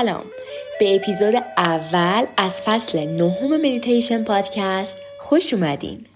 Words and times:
سلام. 0.00 0.24
به 0.80 0.96
اپیزود 0.96 1.34
اول 1.56 2.26
از 2.36 2.60
فصل 2.60 2.98
نهم 2.98 3.56
مدیتیشن 3.56 4.24
پادکست 4.24 4.96
خوش 5.18 5.54
اومدین. 5.54 6.06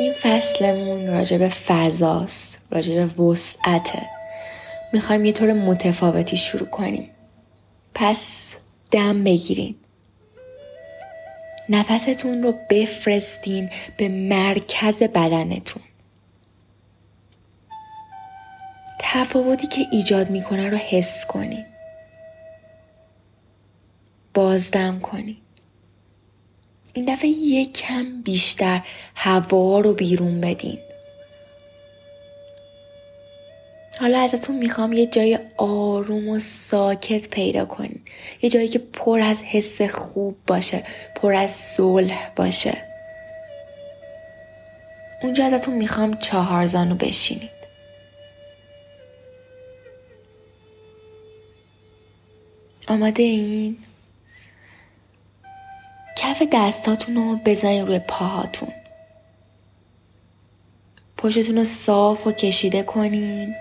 این 0.00 0.12
فصلمون 0.12 1.06
راجع 1.06 1.38
به 1.38 1.48
فضاست 1.48 2.66
راجع 2.70 2.94
به 2.94 3.22
وسعته. 3.22 4.02
می‌خوایم 4.92 5.24
یه 5.24 5.32
طور 5.32 5.52
متفاوتی 5.52 6.36
شروع 6.36 6.68
کنیم. 6.68 7.10
پس 7.94 8.54
دم 8.90 9.24
بگیرین. 9.24 9.74
نفستون 11.68 12.42
رو 12.42 12.54
بفرستین 12.70 13.70
به 13.96 14.08
مرکز 14.08 15.02
بدنتون. 15.02 15.82
تفاوتی 18.98 19.66
که 19.66 19.86
ایجاد 19.92 20.30
می‌کنه 20.30 20.70
رو 20.70 20.76
حس 20.76 21.26
کنین. 21.26 21.66
بازدم 24.34 25.00
کنین. 25.00 25.36
این 26.94 27.04
دفعه 27.14 27.28
یک 27.28 27.72
کم 27.72 28.22
بیشتر 28.22 28.82
هوا 29.14 29.80
رو 29.80 29.94
بیرون 29.94 30.40
بدین. 30.40 30.78
حالا 34.00 34.18
ازتون 34.18 34.56
می‌خوام 34.56 34.92
یه 34.92 35.06
جای 35.06 35.38
آروم 35.56 36.28
و 36.28 36.38
ساکت 36.38 37.28
پیدا 37.28 37.64
کنین. 37.64 38.00
یه 38.42 38.50
جایی 38.50 38.68
که 38.68 38.78
پر 38.78 39.20
از 39.20 39.42
حس 39.42 39.82
خوب 39.82 40.36
باشه 40.46 40.84
پر 41.14 41.34
از 41.34 41.50
صلح 41.50 42.32
باشه. 42.36 42.84
اونجا 45.22 45.44
ازتون 45.44 45.74
می‌خوام 45.74 46.18
چهار 46.18 46.66
زانو 46.66 46.94
بشینید. 46.94 47.50
آماده 52.88 53.22
این؟ 53.22 53.76
دستاتون 56.46 57.14
رو 57.14 57.36
بزنین 57.44 57.86
روی 57.86 57.98
پاهاتون. 57.98 58.68
پشتتون 61.16 61.58
رو 61.58 61.64
صاف 61.64 62.26
و 62.26 62.32
کشیده 62.32 62.82
کنین. 62.82 63.54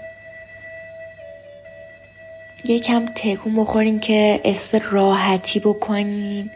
یکم 2.66 3.06
تکون 3.06 3.56
بخورین 3.56 4.00
که 4.00 4.42
احساس 4.44 4.82
راحتی 4.92 5.60
بکنین. 5.60 6.52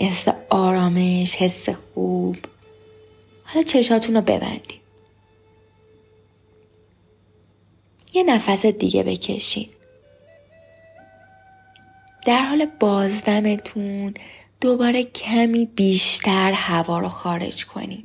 احساس 0.00 0.34
آرامش 0.50 1.36
حس 1.36 1.68
خوب. 1.68 2.36
حالا 3.44 3.62
چشاتون 3.62 4.16
رو 4.16 4.22
ببندین. 4.22 4.80
یه 8.12 8.22
نفس 8.22 8.66
دیگه 8.66 9.02
بکشین. 9.02 9.68
در 12.26 12.42
حال 12.42 12.66
بازدمتون 12.80 14.14
دوباره 14.60 15.02
کمی 15.02 15.66
بیشتر 15.66 16.52
هوا 16.52 16.98
رو 16.98 17.08
خارج 17.08 17.66
کنین 17.66 18.04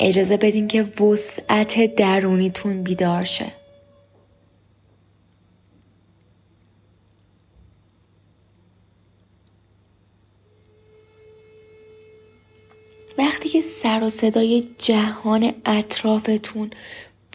اجازه 0.00 0.36
بدین 0.36 0.68
که 0.68 0.82
وسعت 0.82 1.94
درونیتون 1.94 2.82
بیدار 2.82 3.24
شه. 3.24 3.52
وقتی 13.18 13.48
که 13.48 13.60
سر 13.60 14.02
و 14.02 14.08
صدای 14.08 14.68
جهان 14.78 15.54
اطرافتون 15.64 16.70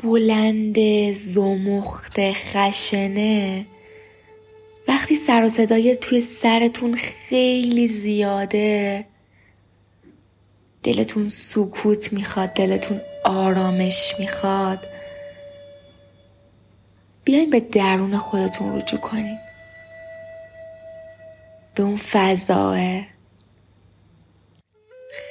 بلند 0.04 0.78
زمخت 1.14 2.32
خشنه 2.34 3.66
وقتی 5.12 5.24
سر 5.24 5.44
و 5.44 5.50
صدای 5.50 5.96
توی 5.96 6.22
سرتون 6.22 6.96
خیلی 6.96 7.88
زیاده. 7.88 9.06
دلتون 10.84 11.30
سکوت 11.30 12.14
می‌خواد 12.14 12.54
دلتون 12.54 13.02
آرامش 13.24 14.16
می‌خواد. 14.20 14.88
بیاین 17.24 17.50
به 17.50 17.60
درون 17.60 18.18
خودتون 18.18 18.76
رجوع 18.76 19.00
کنین. 19.00 19.38
به 21.76 21.84
اون 21.84 21.98
فضاه 21.98 23.02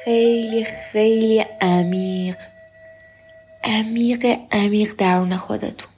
خیلی 0.05 0.65
خیلی 0.65 1.45
عمیق. 1.61 2.37
عمیق 3.65 4.39
عمیق 4.53 4.95
درون 4.99 5.37
خودتون. 5.37 5.90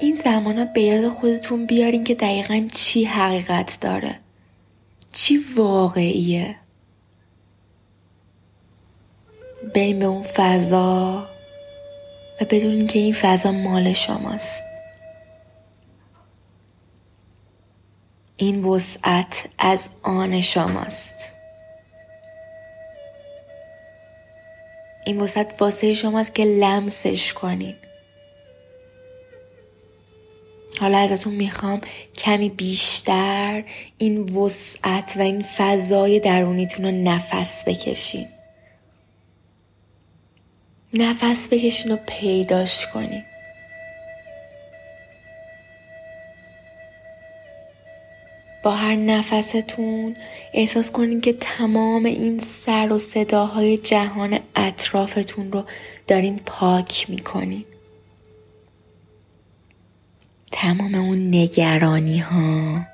این 0.00 0.14
زمان 0.14 0.58
ها 0.58 0.64
به 0.64 0.82
یاد 0.82 1.08
خودتون 1.08 1.66
بیارین 1.66 2.04
که 2.04 2.14
دقیقا 2.14 2.66
چی 2.72 3.04
حقیقت 3.04 3.78
داره. 3.80 4.18
چی 5.12 5.38
واقعیه. 5.56 6.56
بریم 9.74 9.98
به 9.98 10.04
اون 10.04 10.22
فضا 10.22 11.28
و 12.40 12.44
بدونین 12.44 12.86
که 12.86 12.98
این 12.98 13.14
فضا 13.14 13.52
مال 13.52 13.92
شماست. 13.92 14.62
این 18.36 18.64
وسعت 18.64 19.48
از 19.58 19.88
آن 20.02 20.40
شماست. 20.40 21.34
این 25.06 25.20
وسعت 25.20 25.62
واسه 25.62 25.94
شماست 25.94 26.34
که 26.34 26.44
لمسش 26.44 27.32
کنین. 27.32 27.74
حالا 30.80 30.98
ازتون 30.98 31.34
می‌خوام 31.34 31.80
کمی 32.16 32.48
بیشتر 32.48 33.64
این 33.98 34.18
وسعت 34.18 35.12
و 35.16 35.20
این 35.20 35.42
فضای 35.42 36.20
درونیتون 36.20 36.84
رو 36.84 36.90
نفس 36.90 37.68
بکشین. 37.68 38.28
نفس 40.94 41.48
بکشین 41.48 41.92
و 41.92 41.96
پیداش 42.06 42.86
کنین. 42.86 43.22
با 48.62 48.70
هر 48.70 48.94
نفستون 48.94 50.16
احساس 50.54 50.92
کنین 50.92 51.20
که 51.20 51.32
تمام 51.32 52.04
این 52.04 52.38
سر 52.38 52.92
و 52.92 52.98
صداهای 52.98 53.78
جهان 53.78 54.40
اطرافتون 54.56 55.52
رو 55.52 55.64
دارین 56.06 56.40
پاک 56.46 57.10
می‌کنین. 57.10 57.64
تمام 60.56 60.94
اون 60.94 61.34
نگرانی 61.34 62.18
ها 62.18 62.86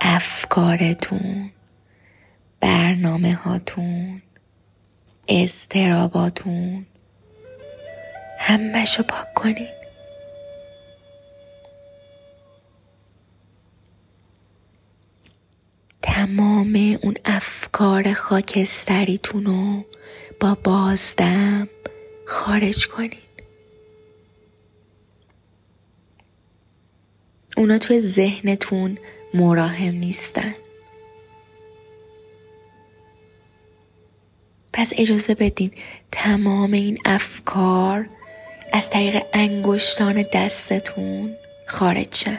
افکارتون 0.00 1.50
برنامه 2.60 3.34
هاتون 3.34 4.22
استراباتون 5.28 6.86
رو 8.98 9.04
پاک 9.04 9.34
کنین. 9.34 9.68
تمام 16.02 16.98
اون 17.02 17.14
افکار 17.24 18.12
خاکستریتون 18.12 19.44
رو 19.44 19.84
با 20.40 20.54
بازدم 20.54 21.68
خارج 22.26 22.86
کنین. 22.86 23.29
اونا 27.60 27.78
توی 27.78 28.00
ذهنتون 28.00 28.98
مراهم 29.34 29.94
نیستن. 29.94 30.54
پس 34.72 34.92
اجازه 34.96 35.34
بدین 35.34 35.70
تمام 36.12 36.72
این 36.72 36.98
افکار 37.04 38.08
از 38.72 38.90
طریق 38.90 39.22
انگشتان 39.32 40.24
دستتون 40.32 41.36
خارج 41.66 42.14
شن. 42.14 42.38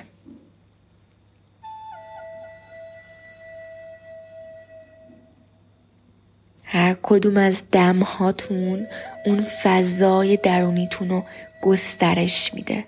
هر 6.64 6.96
کدوم 7.02 7.38
از 7.38 7.64
دمهاتون 7.72 8.88
اون 9.26 9.46
فضای 9.64 10.38
درونیتون 10.38 11.10
رو 11.10 11.24
گسترش 11.62 12.54
میده. 12.54 12.86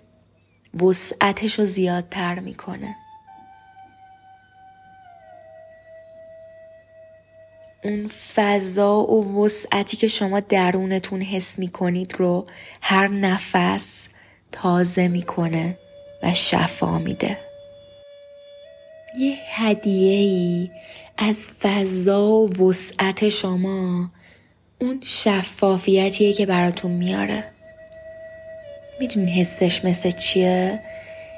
وسعتش 0.82 1.60
رو 1.60 1.66
زیادتر 1.66 2.40
می‌کنه. 2.40 2.96
اون 7.84 8.08
فضا 8.08 9.00
و 9.00 9.46
وسعتی 9.46 9.98
که 9.98 10.08
شما 10.08 10.40
درونتون 10.40 11.22
حس 11.22 11.60
می‌کنید 11.60 12.14
رو 12.18 12.46
هر 12.82 13.08
نفس 13.08 14.08
تازه 14.52 15.08
می‌کنه 15.08 15.78
و 16.24 16.34
شفا 16.34 17.00
میده. 17.00 17.38
یه 19.20 19.38
هدیه 19.50 20.18
ای 20.18 20.72
از 21.18 21.48
فضا 21.48 22.30
و 22.30 22.70
وسعت 22.70 23.30
شما 23.30 24.12
اون 24.82 25.00
شفافیتیه 25.04 26.34
که 26.34 26.46
براتون 26.46 26.92
میاره. 26.92 27.53
می‌دونی 29.04 29.32
حسش 29.32 29.86
مثل 29.86 30.12
چیه؟ 30.12 30.80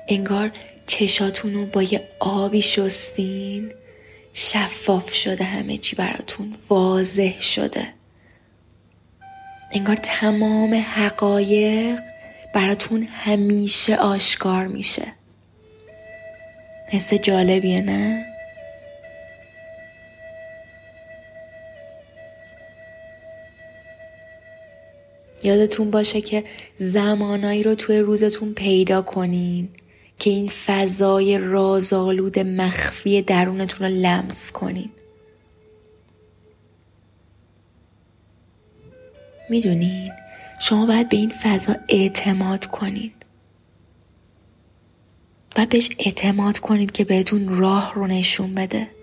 انگار 0.07 0.51
چشاتون 0.87 1.53
رو 1.53 1.65
با 1.65 1.83
یه 1.83 2.01
آبی 2.19 2.61
شستین 2.61 3.71
شفاف 4.33 5.13
شده 5.13 5.43
همه 5.43 5.77
چی 5.77 5.95
براتون 5.95 6.55
واضح 6.69 7.41
شده 7.41 7.87
انگار 9.71 9.95
تمام 9.95 10.73
حقایق 10.73 11.99
براتون 12.53 13.07
همیشه 13.11 13.95
آشکار 13.95 14.67
میشه 14.67 15.03
حس 16.87 17.13
جالبیه 17.13 17.81
نه؟ 17.81 18.25
یادتون 25.45 25.91
باشه 25.91 26.21
که 26.21 26.43
زمانایی 26.75 27.63
رو 27.63 27.75
توی 27.75 27.99
روزتون 27.99 28.53
پیدا 28.53 29.01
کنین 29.01 29.69
که 30.19 30.29
این 30.29 30.49
فضای 30.49 31.37
رازآلود 31.37 32.39
مخفی 32.39 33.21
درونتون 33.21 33.87
رو 33.87 33.93
لمس 33.93 34.51
کنین. 34.51 34.89
می‌دونین؟ 39.49 40.07
شما 40.61 40.85
باید 40.85 41.09
به 41.09 41.17
این 41.17 41.29
فضا 41.29 41.75
اعتماد 41.89 42.65
کنین. 42.65 43.11
و 45.57 45.65
بهش 45.65 45.89
اعتماد 45.99 46.59
کنید 46.59 46.91
که 46.91 47.03
بهتون 47.03 47.57
راه 47.57 47.93
رو 47.95 48.07
نشون 48.07 48.55
بده. 48.55 48.94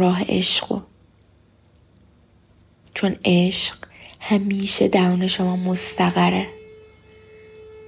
راه 0.00 0.22
عشق 0.28 0.82
چون 2.94 3.16
عشق 3.24 3.76
همیشه 4.20 4.88
درون 4.88 5.26
شما 5.26 5.56
مستقره 5.56 6.46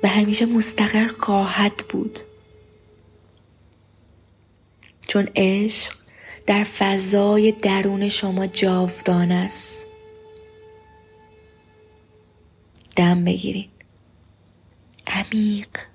و 0.02 0.08
همیشه 0.08 0.46
مستقر 0.46 1.08
خواهد 1.18 1.76
بود. 1.88 2.18
چون 5.08 5.28
عشق 5.36 5.94
در 6.46 6.64
فضای 6.64 7.52
درون 7.52 8.08
شما 8.08 8.46
جاودان 8.46 9.32
است. 9.32 9.84
دم 12.96 13.24
بگیرین. 13.24 13.68
عمیق 15.06 15.66
عمیق. 15.66 15.91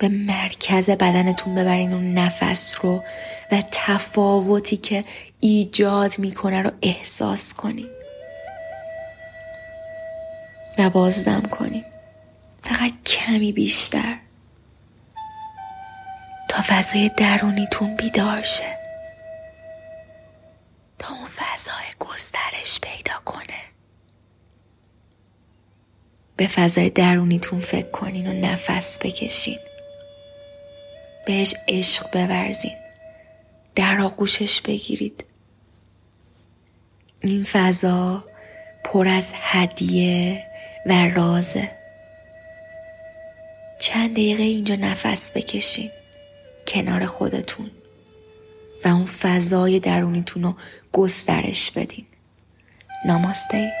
به 0.00 0.08
مرکز 0.08 0.90
بدنتون 0.90 1.54
ببرین 1.54 1.92
اون 1.92 2.14
نفس 2.14 2.74
رو 2.82 3.04
و 3.52 3.62
تفاوتی 3.70 4.76
که 4.76 5.04
ایجاد 5.40 6.18
می‌کنه 6.18 6.62
رو 6.62 6.70
احساس 6.82 7.54
کنین. 7.54 7.88
و 10.78 10.90
بازدم 10.90 11.40
کنین. 11.40 11.84
فقط 12.62 12.92
کمی 13.06 13.52
بیشتر. 13.52 14.16
تا 16.48 16.62
فضای 16.66 17.10
درونیتون 17.16 17.96
بیدار 17.96 18.42
شه. 18.42 18.78
تا 20.98 21.14
اون 21.14 21.26
فضای 21.26 21.86
گسترش 21.98 22.80
پیدا 22.80 23.14
کنه. 23.24 23.60
به 26.36 26.46
فضای 26.46 26.90
درونیتون 26.90 27.60
فکر 27.60 27.90
کنین 27.90 28.26
و 28.26 28.32
نفس 28.32 28.98
بکشین. 28.98 29.58
بهش 31.30 31.54
عشق 31.68 32.10
بورزین. 32.12 32.76
در 33.74 34.00
آغوشش 34.00 34.60
بگیرید. 34.60 35.24
این 37.20 37.44
فضا 37.44 38.24
پر 38.84 39.08
از 39.08 39.32
هدیه 39.34 40.44
و 40.86 41.08
رازه. 41.08 41.70
چند 43.80 44.12
دقیقه 44.12 44.42
اینجا 44.42 44.74
نفس 44.74 45.32
بکشین 45.32 45.90
کنار 46.66 47.06
خودتون 47.06 47.70
و 48.84 48.88
اون 48.88 49.04
فضای 49.04 49.80
درونیتون 49.80 50.42
رو 50.42 50.56
گسترش 50.92 51.70
بدین. 51.70 52.06
ناماسته 53.06 53.72